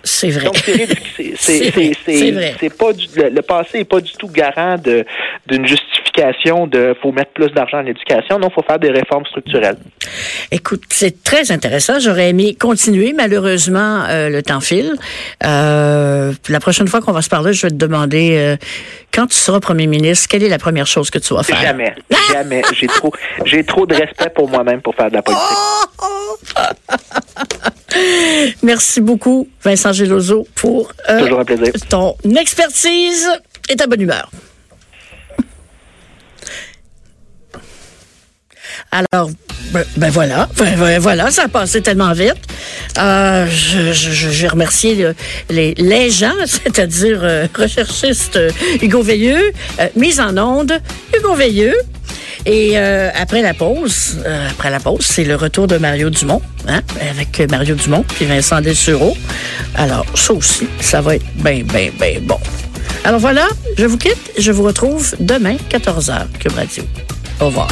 C'est 0.05 0.29
vrai. 0.31 0.45
Donc, 0.45 0.57
c'est 0.59 1.35
c'est- 1.37 2.77
pas 2.77 2.93
du, 2.93 3.07
le, 3.17 3.31
le 3.31 3.43
passé 3.43 3.81
est 3.81 3.85
pas 3.85 4.01
du 4.01 4.13
tout 4.13 4.29
garant 4.29 4.77
de 4.79 5.05
d'une 5.47 5.67
justification 5.67 6.04
de 6.17 6.95
faut 7.03 7.13
mettre 7.13 7.33
plus 7.33 7.51
d'argent 7.51 7.79
en 7.79 7.87
éducation. 7.87 8.39
Non, 8.39 8.51
faut 8.51 8.63
faire 8.63 8.79
des 8.79 8.91
réformes 8.91 9.25
structurelles. 9.27 9.77
Écoute, 10.51 10.83
c'est 10.89 11.23
très 11.23 11.51
intéressant. 11.51 11.99
J'aurais 11.99 12.31
aimé 12.31 12.57
continuer. 12.59 13.13
Malheureusement, 13.13 14.05
euh, 14.09 14.29
le 14.29 14.43
temps 14.43 14.61
file. 14.61 14.95
Euh, 15.45 16.33
la 16.49 16.61
prochaine 16.61 16.89
fois 16.89 17.01
qu'on 17.01 17.13
va 17.13 17.23
se 17.23 17.29
parler, 17.29 17.53
je 17.53 17.67
vais 17.67 17.71
te 17.71 17.77
demander, 17.77 18.37
euh, 18.37 18.57
quand 19.13 19.27
tu 19.27 19.37
seras 19.37 19.61
premier 19.61 19.87
ministre, 19.87 20.29
quelle 20.29 20.43
est 20.43 20.49
la 20.49 20.59
première 20.59 20.87
chose 20.87 21.11
que 21.11 21.19
tu 21.19 21.35
vas 21.35 21.43
faire? 21.43 21.61
Jamais, 21.61 21.95
jamais. 22.33 22.63
J'ai 22.73 22.87
trop 22.87 23.13
j'ai 23.45 23.65
trop 23.65 23.87
de 23.87 23.95
respect 23.95 24.31
pour 24.35 24.49
moi-même 24.49 24.81
pour 24.83 24.95
faire 24.95 25.11
de 25.11 25.15
la 25.15 25.23
politique. 25.23 25.45
Merci 28.63 29.01
beaucoup, 29.01 29.49
Vincent 29.63 29.93
Geloso, 29.93 30.47
pour 30.55 30.93
euh, 31.09 31.21
Toujours 31.21 31.41
un 31.41 31.45
plaisir. 31.45 31.73
ton 31.89 32.17
expertise 32.37 33.29
et 33.69 33.77
ta 33.77 33.87
bonne 33.87 34.01
humeur. 34.01 34.31
Alors, 39.13 39.29
ben, 39.73 39.83
ben 39.97 40.11
voilà, 40.11 40.49
ben, 40.57 40.79
ben 40.79 41.01
voilà, 41.01 41.31
ça 41.33 41.45
a 41.45 41.49
passé 41.49 41.83
tellement 41.83 42.13
vite. 42.13 42.37
Euh, 42.99 43.47
je, 43.51 43.93
je, 43.93 44.11
je- 44.13 44.31
le- 44.95 45.15
les, 45.51 45.75
les 45.77 46.11
gens, 46.11 46.31
c'est-à-dire 46.47 47.19
euh, 47.23 47.47
recherchiste 47.59 48.37
euh, 48.37 48.51
Hugo 48.81 49.03
Veilleux, 49.03 49.53
euh, 49.81 49.89
mise 49.97 50.21
en 50.21 50.37
onde 50.39 50.73
Hugo 51.17 51.35
Veilleux. 51.35 51.75
Et 52.47 52.77
après 52.77 53.41
la 53.41 53.55
pause, 53.55 54.19
après 54.51 54.69
la 54.71 54.79
pause, 54.79 55.01
c'est 55.01 55.25
le 55.25 55.35
retour 55.35 55.67
de 55.67 55.79
Mario 55.79 56.11
Dumont, 56.11 56.43
hein, 56.69 56.83
avec 57.01 57.41
Mario 57.51 57.75
Dumont 57.75 58.05
puis 58.07 58.27
Vincent 58.27 58.61
Dessureau. 58.61 59.17
Alors, 59.75 60.05
ça 60.15 60.35
aussi, 60.35 60.69
ça 60.79 61.01
va 61.01 61.17
être 61.17 61.25
bien, 61.37 61.63
bien, 61.63 61.89
bien 61.99 62.21
bon. 62.21 62.39
Alors 63.03 63.19
voilà, 63.19 63.49
je 63.79 63.87
vous 63.87 63.97
quitte. 63.97 64.31
Je 64.39 64.53
vous 64.53 64.63
retrouve 64.65 65.15
demain, 65.21 65.57
14h, 65.71 66.27
Cube 66.39 66.53
Radio. 66.55 66.83
Au 67.41 67.47
revoir. 67.47 67.69